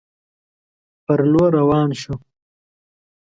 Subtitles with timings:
[1.05, 2.15] پر لور روان شو.